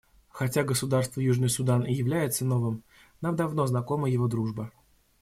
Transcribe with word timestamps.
Хотя 0.29 0.63
государство 0.63 1.21
Южный 1.21 1.47
Судан 1.51 1.83
и 1.85 1.93
является 1.93 2.43
новым, 2.43 2.81
нам 3.21 3.35
давно 3.35 3.67
знакома 3.67 4.09
его 4.09 4.27
дружба. 4.27 4.71